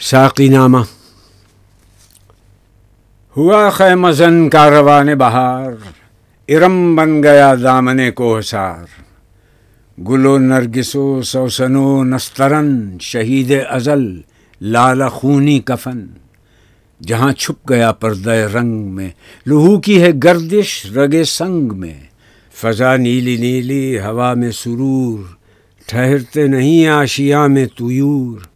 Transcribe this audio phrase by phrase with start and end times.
[0.00, 0.78] ساقی نامہ
[3.36, 5.70] ہوا خیمزن کا روان بہار
[6.48, 8.84] ارم بن گیا دامن کو سار
[9.98, 14.04] گلو نرگسو سوسنو نسترن شہید ازل
[14.60, 16.06] لال خونی کفن
[17.00, 19.08] جہاں چھپ گیا پردہ رنگ میں
[19.46, 21.94] لہو کی ہے گردش رگے سنگ میں
[22.54, 25.24] فضا نیلی نیلی ہوا میں سرور
[25.88, 28.46] ٹھہرتے نہیں آشیا میں تویور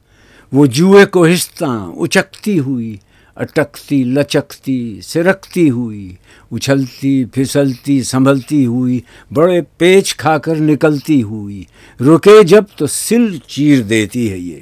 [0.53, 2.97] وہ جوئے کو ہستاں اچکتی ہوئی،
[3.37, 6.15] اٹکتی، لچکتی، سرکتی ہوئی،
[6.53, 9.01] اچھلتی، پھسلتی، سنبھلتی ہوئی،
[9.35, 11.65] بڑے پیچ کھا کر نکلتی ہوئی۔
[12.01, 14.61] رکے جب تو سل چیر دیتی ہے یہ،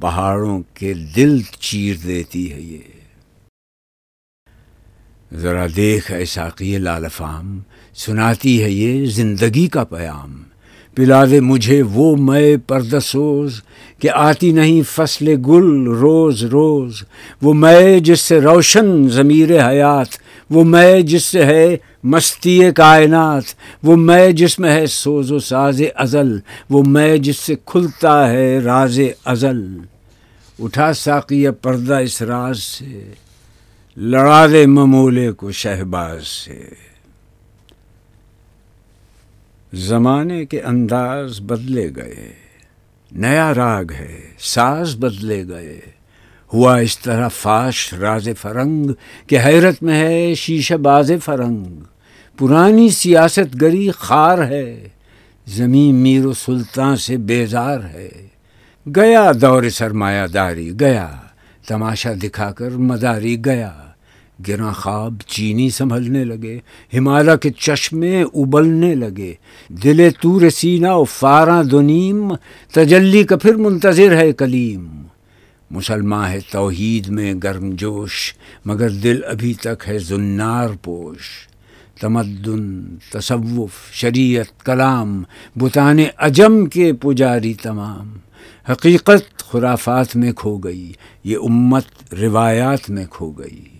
[0.00, 2.78] پہاڑوں کے دل چیر دیتی ہے یہ۔
[5.32, 7.58] ذرا دیکھ ایسا کی لالفام
[7.94, 10.42] سناتی ہے یہ زندگی کا پیام۔
[10.94, 13.62] پلا دے مجھے وہ میں پردسوز
[13.98, 17.02] کہ آتی نہیں فصل گل روز روز۔
[17.42, 20.06] وہ میں جس سے روشن ضمیر حیات،
[20.50, 23.42] وہ میں جس سے ہے مستی کائنات۔
[23.82, 26.38] وہ میں جس میں ہے سوز و ساز ازل۔
[26.70, 29.78] وہ میں جس سے کھلتا ہے راز ازل۔
[30.62, 33.12] اٹھا ساقی پردہ اس راز سے،
[33.96, 36.93] لڑا دے ممولے کو شہباز سے۔
[39.74, 42.32] زمانے کے انداز بدلے گئے۔
[43.12, 45.80] نیا راگ ہے، ساز بدلے گئے۔
[46.52, 48.90] ہوا اس طرح فاش راز فرنگ
[49.26, 51.64] کہ حیرت میں ہے شیشہ باز فرنگ۔
[52.38, 54.88] پرانی سیاست گری خار ہے،
[55.46, 58.10] زمین میر و سلطان سے بیزار ہے۔
[58.96, 61.16] گیا دور سرمایہ داری، گیا
[61.66, 63.72] تماشا دکھا کر مداری، گیا۔
[64.48, 66.58] گراں خواب چینی سنبھلنے لگے
[66.94, 69.34] ہمالیہ کے چشمے ابلنے لگے۔
[69.68, 72.32] دل تور سینہ و فاراں دنیم
[72.72, 75.02] تجلی کا پھر منتظر ہے کلیم۔
[75.70, 78.34] مسلمان ہے توحید میں گرم جوش،
[78.64, 81.48] مگر دل ابھی تک ہے زنار پوش۔
[82.00, 85.22] تمدن، تصوف، شریعت، کلام
[85.56, 88.16] بتان اجم کے پجاری تمام۔
[88.72, 90.92] حقیقت خرافات میں کھو گئی،
[91.24, 93.73] یہ امت روایات میں کھو گئی۔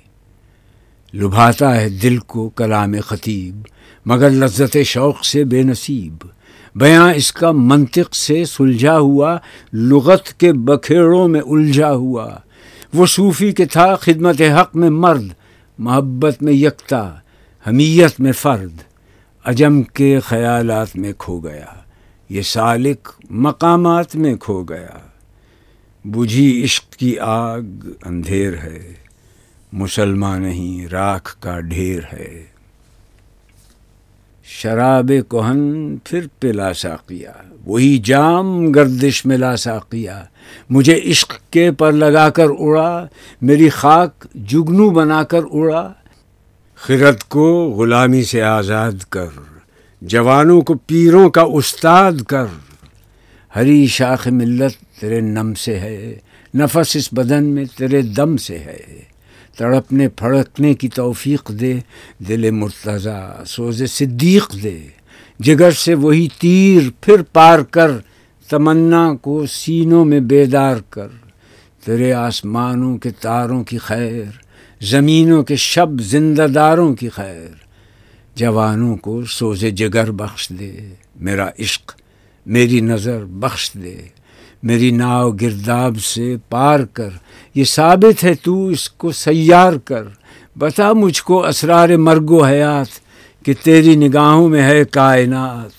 [1.14, 3.62] لبھاتا ہے دل کو کلام خطیب،
[4.06, 6.26] مگر لذت شوق سے بے نصیب۔
[6.74, 9.38] بیاں اس کا منطق سے سلجھا ہوا،
[9.72, 12.30] لغت کے بکھیڑوں میں الجھا ہوا۔
[12.94, 15.24] وہ صوفی کے تھا خدمت حق میں مرد،
[15.78, 17.14] محبت میں یکتا،
[17.68, 18.76] حمیت میں فرد۔
[19.44, 21.74] عجم کے خیالات میں کھو گیا،
[22.28, 24.98] یہ سالک مقامات میں کھو گیا۔
[26.04, 27.62] بجھی عشق کی آگ
[28.04, 29.03] اندھیر ہے۔
[29.74, 32.44] مسلمان نہیں راکھ کا ڈھیر ہے۔
[34.44, 37.32] شراب کوہن پھر پلا ساقیا
[37.66, 40.24] وہی جام گردش میں لا ساقیا
[40.70, 43.06] مجھے عشق کے پر لگا کر اڑا،
[43.42, 45.92] میری خاک جگنو بنا کر اڑا۔
[46.74, 49.26] خرد کو غلامی سے آزاد کر،
[50.00, 52.46] جوانوں کو پیروں کا استاد کر۔
[53.56, 56.18] ہری شاخ ملت تیرے نم سے ہے،
[56.54, 59.13] نفس اس بدن میں تیرے دم سے ہے۔
[59.56, 61.80] تڑپنے پھڑکنے کی توفیق دے،
[62.28, 64.78] دل مرتضی، سوز صدیق دے۔
[65.40, 67.90] جگر سے وہی تیر پھر پار کر،
[68.48, 71.08] تمنا کو سینوں میں بیدار کر۔
[71.84, 74.24] تیرے آسمانوں کے تاروں کی خیر،
[74.84, 77.64] زمینوں کے شب زندہ داروں کی خیر۔
[78.34, 80.76] جوانوں کو سوز جگر بخش دے،
[81.16, 81.92] میرا عشق
[82.46, 83.96] میری نظر بخش دے۔
[84.64, 87.08] میری ناؤ گرداب سے پار کر۔
[87.54, 90.02] یہ ثابت ہے تو اس کو سیار کر۔
[90.58, 92.86] بتا مجھ کو اسرار مرگ و حیات
[93.44, 95.70] کہ تیری نگاہوں میں ہے کائنات۔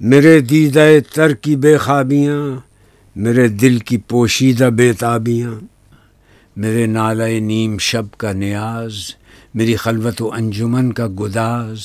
[0.00, 2.56] میرے دیدہ تر کی بے خوابیاں،
[3.16, 5.54] میرے دل کی پوشیدہ بے تابیاں۔
[6.56, 8.94] میرے نالہ نیم شب کا نیاز،
[9.54, 11.78] میری خلوت و انجمن کا گداز۔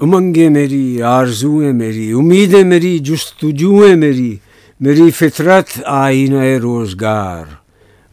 [0.00, 4.36] امنگیں میری، آرزوئیں میری، امیدیں میری، جستجوئیں میری۔
[4.80, 7.44] میری فطرت آئین روزگار،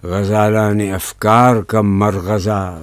[0.04, 2.82] غزالان افکار کا مرغزار۔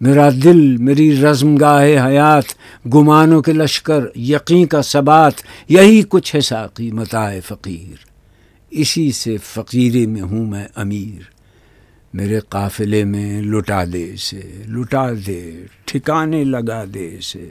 [0.00, 2.44] میرا دل، میری رزم گاہ حیات،
[2.86, 5.32] گمانوں کے لشکر، یقین کا ثبات
[5.68, 8.06] یہی کچھ ہے ساقی متاع فقیر۔
[8.70, 11.22] اسی سے فقیرے میں ہوں میں امیر۔
[12.14, 15.52] میرے قافلے میں لٹا دے سے لٹا دے،
[15.84, 17.48] ٹھکانے لگا دے سے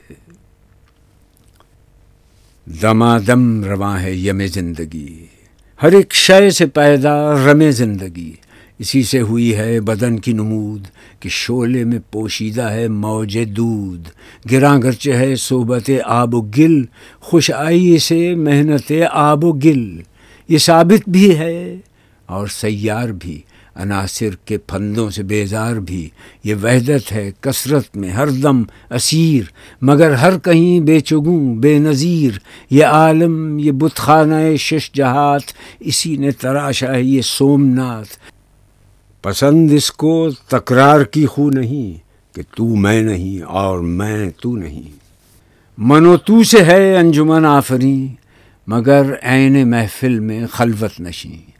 [2.66, 5.26] دمادم رواں ہے یم زندگی۔
[5.84, 8.32] ہر ایک شے سے پیدا رم زندگی۔
[8.80, 10.88] اسی سے ہوئی ہے بدن کی نمود
[11.20, 14.10] کہ شعلے میں پوشیدہ ہے موج دودھ
[14.52, 16.84] گراں گرچہ ہے صحبت آب و گل،
[17.20, 20.02] خوش آئی سے محنت آب و گل۔
[20.48, 21.76] یہ ثابت بھی ہے
[22.26, 23.42] اور سیار بھی۔
[23.76, 26.10] عناصر کے پھندوں سے بیزار بھی۔
[26.44, 29.44] یہ وحدت ہے، کثرت میں، ہر دم اسیر۔
[29.82, 32.32] مگر ہر کہیں بے چگوں، بے نظیر۔
[32.70, 35.42] یہ عالم، یہ بت خانہ شش جہات۔
[35.80, 38.10] اسی نے تراشا ہے یہ سومناتھ
[39.22, 41.98] پسند اس کو تکرار کی خو نہیں
[42.36, 44.92] کہ تو میں نہیں اور میں تو نہیں۔
[45.78, 48.08] منو تو سے ہے انجمن آفری
[48.68, 51.53] مگر عین محفل میں خلوت نشیں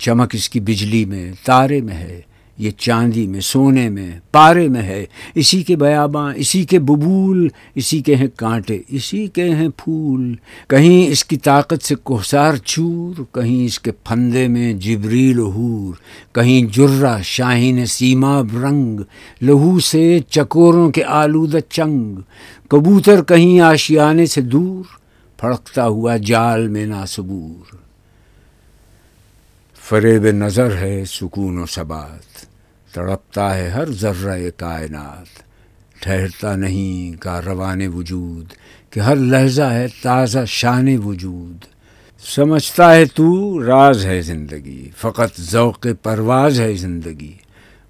[0.00, 2.20] چمک اس کی بجلی میں، تارے میں ہے،
[2.58, 5.04] یہ چاندی میں، سونے میں، پارے میں ہے۔
[5.34, 10.34] اسی کے بیاباں، اسی کے ببول، اسی کے ہیں کانٹے، اسی کے ہیں پھول۔
[10.68, 15.94] کہیں اس کی طاقت سے کوہسار چور کہیں اس کے پھندے میں جبریل حور۔
[16.34, 19.00] کہیں جرہ شاہین سیما رنگ،
[19.42, 22.14] لہو سے چکوروں کے آلود چنگ۔
[22.68, 24.84] کبوتر کہیں آشیانے سے دور،
[25.40, 27.79] پھڑکتا ہوا جال میں ناسبور۔
[29.90, 32.46] فریب نظر ہے سکون و ثبات
[32.94, 35.42] تڑپتا ہے ہر ذرہ کائنات۔
[36.02, 38.52] ٹھہرتا نہیں کا روان وجود،
[38.90, 41.64] کہ ہر لہجہ ہے تازہ شان وجود۔
[42.34, 47.32] سمجھتا ہے تو راز ہے زندگی، فقط ذوق پرواز ہے زندگی۔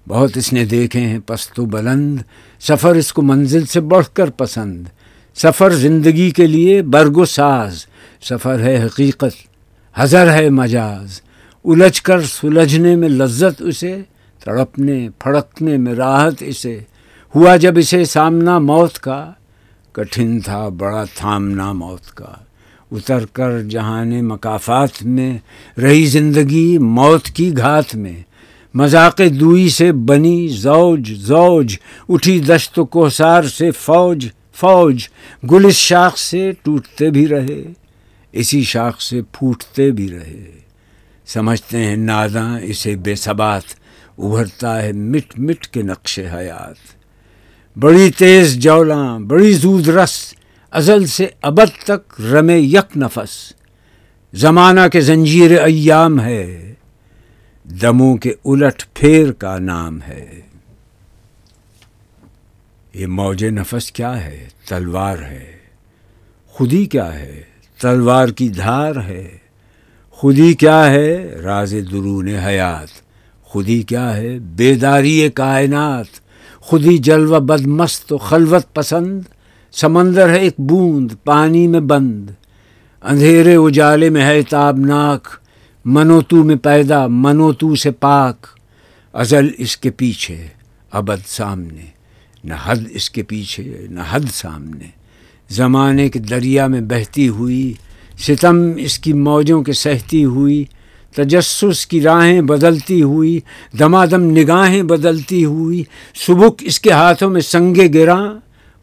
[0.07, 2.19] بہت اس نے دیکھے ہیں پست و بلند،
[2.59, 4.87] سفر اس کو منزل سے بڑھ کر پسند۔
[5.35, 7.85] سفر زندگی کے لیے برگ و ساز،
[8.21, 9.33] سفر ہے حقیقت
[9.99, 11.21] ہزر ہے مجاز۔
[11.65, 13.97] الجھ کر سلجھنے میں لذت اسے،
[14.43, 16.79] تڑپنے، پھڑکنے میں راحت اسے۔
[17.35, 19.31] ہوا جب اسے سامنا موت کا،
[19.91, 22.33] کٹھن تھا بڑا تھامنا موت کا۔
[22.91, 25.37] اتر کر جہان مقافات میں،
[25.81, 28.21] رہی زندگی موت کی گھات میں۔
[28.73, 31.77] مذاق دوئی سے بنی زوج زوج۔
[32.09, 35.07] اٹھی دشت و کوسار سے فوج فوج۔
[35.51, 37.63] گل اس شاخ سے ٹوٹتے بھی رہے،
[38.31, 40.60] اسی شاخ سے پھوٹتے بھی رہے۔
[41.33, 43.63] سمجھتے ہیں ناداں اسے بے ثبات،
[44.17, 46.75] ابھرتا ہے مٹ مٹ کے نقش حیات۔
[47.79, 50.33] بڑی تیز جولاں، بڑی زود رس،
[50.71, 53.53] ازل سے ابد تک رمے یک نفس۔
[54.33, 56.73] زمانہ کے زنجیر ایام ہے،
[57.63, 60.41] دموں کے الٹ پھیر کا نام ہے۔
[62.93, 65.57] یہ موج نفس کیا ہے؟ تلوار ہے۔
[66.47, 67.43] خودی کیا ہے؟
[67.81, 69.40] تلوار کی دھار ہے۔
[70.21, 72.87] خودی کیا ہے راز درون حیات؟
[73.41, 76.05] خودی کیا ہے بیداری کائنات؟
[76.59, 79.21] خودی جلوہ بد مست و خلوت پسند؟
[79.71, 82.29] سمندر ہے ایک بوند، پانی میں بند۔
[83.01, 85.27] اندھیرے اجالے میں ہے تابناک۔
[85.85, 88.45] منوتو میں پیدا، منوتو سے پاک۔
[89.13, 90.47] ازل اس کے پیچھے،
[90.91, 91.85] ابد سامنے۔
[92.43, 94.87] نہ حد اس کے پیچھے، نہ حد سامنے۔
[95.49, 97.73] زمانے کے دریا میں بہتی ہوئی
[98.21, 100.63] ستم اس کی موجوں کے سہتی ہوئی،
[101.15, 103.39] تجسس کی راہیں بدلتی ہوئی،
[103.79, 105.83] دمادم نگاہیں بدلتی ہوئی،
[106.27, 108.27] سبک اس کے ہاتھوں میں سنگے گراں،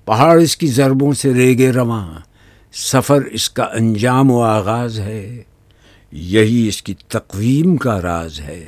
[0.05, 2.07] پہاڑ اس کی ضربوں سے ریگے رواں،
[2.73, 5.43] سفر اس کا انجام و آغاز ہے،
[6.13, 8.65] یہی اس کی تقویم کا راز ہے۔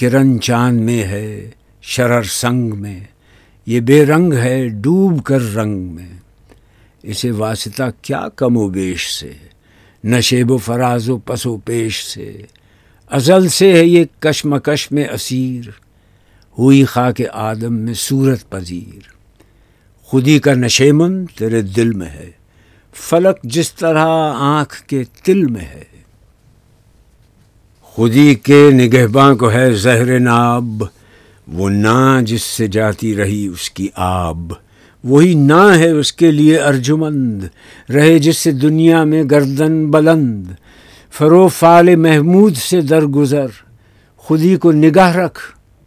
[0.00, 1.50] کرن چاند میں ہے،
[1.82, 3.00] شرر سنگ میں،
[3.66, 6.18] یہ بے رنگ ہے، ڈوب کر رنگ میں۔
[7.08, 9.32] اسے واسطہ کیا کم و بیش سے،
[10.04, 12.42] نشیب و فراز و پس و پیش سے۔
[13.06, 15.68] ازل سے ہے یہ کشمکش میں اسیر،
[16.58, 19.02] ہوئی خاک آدم میں صورت پذیر۔
[20.02, 22.30] خودی کا نشیمن تیرے دل میں ہے،
[22.94, 25.84] فلک جس طرح آنکھ کے تل میں ہے۔
[27.82, 30.84] خودی کے نگہباں کو ہے زہر ناب،
[31.48, 34.52] وہ نا جس سے جاتی رہی اس کی آب۔
[35.04, 37.42] وہی نہ ہے اس کے لیے ارجمند،
[37.90, 40.46] رہے جس سے دنیا میں گردن بلند،
[41.10, 43.46] فرو فال محمود سے درگزر
[44.16, 45.40] خودی کو نگاہ رکھ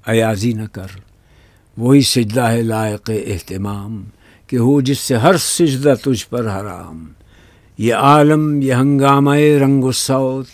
[0.07, 0.99] ایازی نہ کر۔
[1.77, 4.03] وہی سجدہ ہے لائق اہتمام،
[4.47, 7.05] کہ ہو جس سے ہر سجدہ تجھ پر حرام۔
[7.77, 10.47] یہ عالم، یہ ہنگامہ رنگ و سوت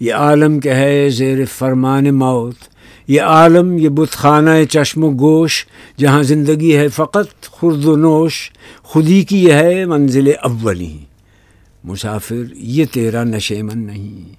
[0.00, 2.71] یہ عالم کہ ہے زیر فرمان موت۔
[3.12, 5.66] یہ عالم، یہ بت خانہ چشم و گوش،
[5.98, 8.50] جہاں زندگی ہے فقط خرد و نوش
[8.82, 10.98] خودی کی ہے منزل اولی
[11.84, 14.32] مسافر، یہ تیرا نشیمن نہیں،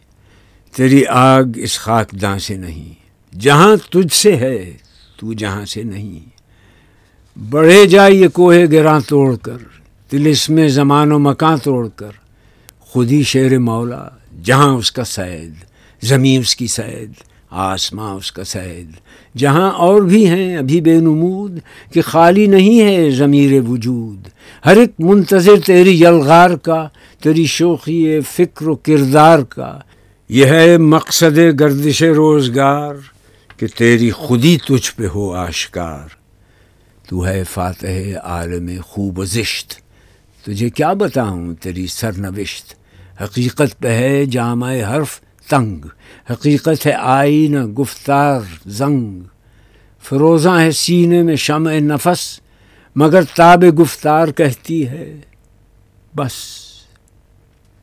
[0.76, 2.94] تیری آگ اس خاک داں سے نہیں۔
[3.40, 4.72] جہاں تجھ سے ہے،
[5.18, 6.20] تو جہاں سے نہیں۔
[7.50, 9.58] بڑھے جائے یہ کوہ گراں توڑ کر
[10.10, 12.12] تلس میں زمان و مکان توڑ کر۔
[12.80, 14.08] خودی شیر مولا،
[14.44, 15.54] جہاں اس کا سید،
[16.02, 18.92] زمین اس کی سید۔ آسماں اس کا سید۔
[19.38, 21.60] جہاں اور بھی ہیں ابھی بے نمود
[21.94, 24.28] کہ خالی نہیں ہے ضمیر وجود۔
[24.66, 26.88] ہر ایک منتظر تیری یلغار کا،
[27.24, 29.80] تیری شوخی فکر و کردار کا۔
[30.30, 32.96] یہ ہے مقصد گردش روزگار
[33.58, 36.08] کہ تیری خودی تجھ پہ ہو آشکار۔
[37.10, 39.74] تو ہے فاتح عالم خوب و زشت۔
[40.46, 42.74] تجھے کیا بتاؤں تیری سرنوشت؟
[43.24, 45.86] حقیقت پہ ہے جامع حرف۔ تنگ،
[46.32, 49.22] حقیقت ہے آئین گفتار زنگ۔
[50.00, 52.40] فروزاں ہے سینے میں شمع نفس،
[52.96, 55.22] مگر تاب گفتار کہتی ہے،
[56.16, 56.34] بس۔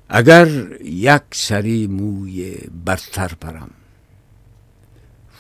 [0.09, 0.49] اگر
[0.81, 3.69] یک سری موی برتر پرم،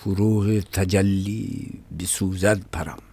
[0.02, 3.09] فروغ تجلی بسوزد پرم۔